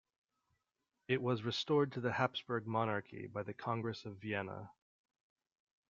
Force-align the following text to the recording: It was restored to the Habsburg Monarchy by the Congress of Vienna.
It 1.07 1.21
was 1.21 1.43
restored 1.43 1.91
to 1.91 2.01
the 2.01 2.13
Habsburg 2.13 2.65
Monarchy 2.65 3.27
by 3.27 3.43
the 3.43 3.53
Congress 3.53 4.03
of 4.03 4.17
Vienna. 4.17 4.71